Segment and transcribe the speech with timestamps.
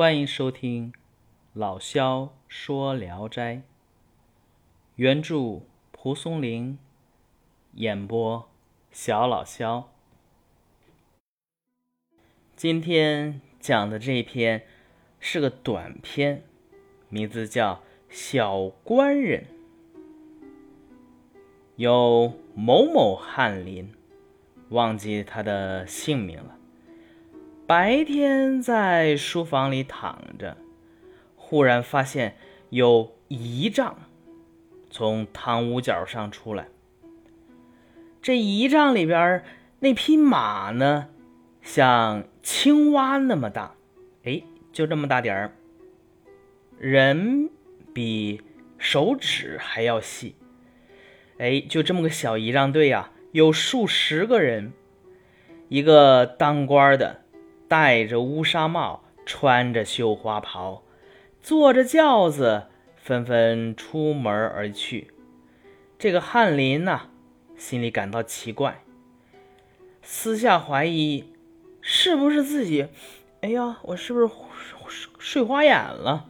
[0.00, 0.94] 欢迎收听
[1.52, 3.56] 老萧说《聊斋》，
[4.96, 5.60] 原著
[5.92, 6.78] 蒲松龄，
[7.74, 8.48] 演播
[8.90, 9.92] 小老萧。
[12.56, 14.62] 今天讲的这篇
[15.18, 16.44] 是个短篇，
[17.10, 17.74] 名字叫
[18.08, 19.44] 《小官人》。
[21.76, 23.92] 有某某翰林，
[24.70, 26.56] 忘记他的姓名了。
[27.70, 30.56] 白天在书房里躺着，
[31.36, 32.34] 忽然发现
[32.70, 33.96] 有仪仗
[34.90, 36.66] 从堂屋角上出来。
[38.20, 39.44] 这仪仗里边
[39.78, 41.10] 那匹马呢，
[41.62, 43.76] 像青蛙那么大，
[44.24, 44.42] 哎，
[44.72, 45.52] 就这么大点儿。
[46.76, 47.50] 人
[47.94, 48.42] 比
[48.78, 50.34] 手指还要细，
[51.38, 54.72] 哎，就这么个小仪仗队呀，有数十个人，
[55.68, 57.20] 一个当官的。
[57.70, 60.82] 戴着乌纱帽，穿着绣花袍，
[61.40, 62.64] 坐着轿子，
[62.96, 65.12] 纷纷出门而去。
[65.96, 67.02] 这个翰林呐，
[67.56, 68.82] 心里感到奇怪，
[70.02, 71.32] 私下怀疑
[71.80, 72.88] 是不是自己，
[73.42, 74.26] 哎呀，我是不是
[74.88, 76.26] 睡睡花眼了？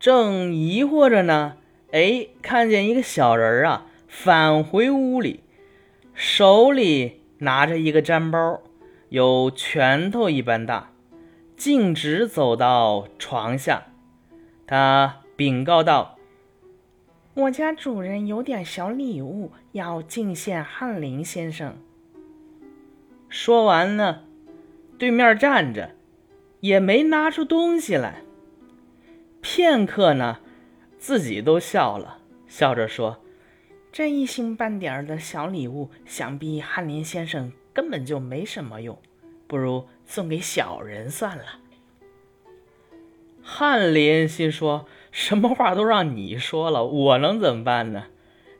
[0.00, 1.56] 正疑惑着呢，
[1.92, 5.44] 哎，看见一个小人儿啊，返回屋里，
[6.14, 8.60] 手里拿着一个毡包。
[9.10, 10.92] 有拳头一般大，
[11.56, 13.88] 径直走到床下，
[14.68, 16.16] 他禀告道
[17.34, 21.76] ：“我家主人有点小礼物要敬献翰林先生。”
[23.28, 24.20] 说完呢，
[24.96, 25.90] 对面站着，
[26.60, 28.22] 也没拿出东西来。
[29.40, 30.38] 片刻呢，
[31.00, 33.18] 自己都笑了，笑着说
[33.90, 38.98] ：“这一星半点的小礼物，想必翰林先生。”根本就没什么用，
[39.46, 41.44] 不如送给小人算了。
[43.42, 48.04] 翰林心说：“什么话都让你说了，我能怎么办呢？”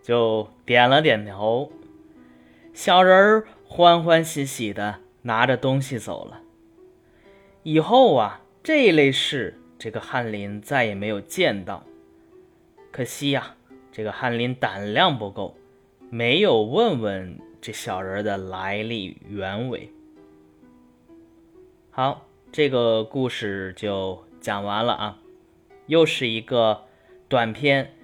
[0.03, 1.71] 就点了点头。
[2.73, 6.41] 小人欢欢喜喜的拿着东西走了。
[7.63, 11.85] 以后啊，这类事，这个翰林再也没有见到。
[12.91, 13.55] 可惜呀，
[13.93, 15.57] 这个翰林胆量不够，
[16.09, 17.39] 没有问问。
[17.61, 19.93] 这小人的来历原委。
[21.91, 25.19] 好，这个故事就讲完了啊，
[25.87, 26.85] 又是一个
[27.29, 27.95] 短篇。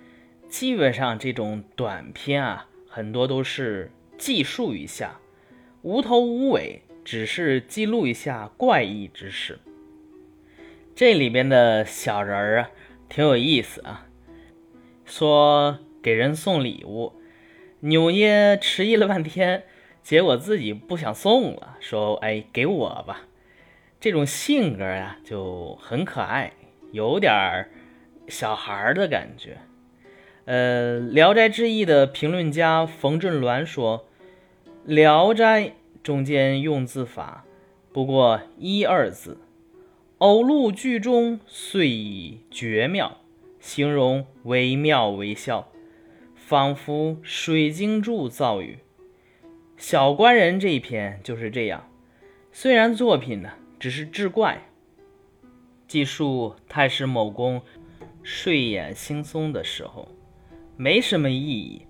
[0.49, 5.19] 基本上这种短篇啊，很多都是记述一下，
[5.83, 9.59] 无头无尾，只是记录一下怪异之事。
[10.94, 12.71] 这里边的小人儿啊，
[13.09, 14.06] 挺有意思啊，
[15.05, 17.12] 说给人送礼物。
[17.81, 19.64] 扭捏迟疑了半天，
[20.03, 23.26] 结果自己不想送了，说：“哎，给我吧。”
[24.00, 26.53] 这种性格呀，就很可爱，
[26.92, 27.70] 有点儿
[28.28, 29.59] 小孩儿的感觉。
[30.47, 34.06] 呃，《聊斋志异》的评论家冯振銮说
[34.84, 35.62] ：“《聊斋》
[36.03, 37.44] 中间用字法
[37.93, 39.38] 不过一二字，
[40.19, 43.19] 偶录句中遂以绝妙，
[43.60, 45.69] 形容惟妙惟肖。”
[46.47, 48.79] 仿佛水晶柱造语，
[49.77, 51.91] 小官人这一篇就是这样。
[52.53, 54.62] 虽然作品呢只是志怪，
[55.89, 57.61] 记述太师某公
[58.23, 60.06] 睡眼惺忪的时候，
[60.77, 61.83] 没什么意义。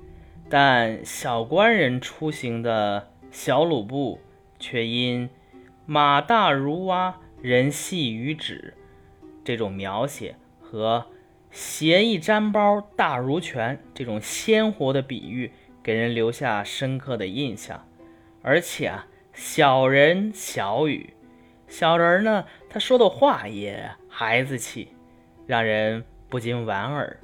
[0.49, 4.19] 但小官人出行的小鲁布，
[4.59, 5.29] 却因
[5.85, 8.73] 马大如蛙，人细于指
[9.45, 11.05] 这种描写和。
[11.57, 15.51] 携一沾包大如拳，这种鲜活的比喻
[15.83, 17.83] 给人留下深刻的印象。
[18.43, 21.15] 而且啊，小人小语，
[21.67, 24.89] 小人呢，他说的话也孩子气，
[25.47, 27.19] 让人不禁莞尔。